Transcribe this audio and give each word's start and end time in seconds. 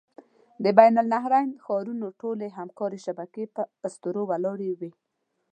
د 0.63 0.65
بین 0.77 0.93
النهرین 1.01 1.49
ښارونو 1.65 2.07
ټولې 2.21 2.47
همکارۍ 2.57 2.99
شبکې 3.05 3.43
په 3.55 3.61
اسطورو 3.87 4.21
ولاړې 4.31 4.71
وې. 4.79 4.91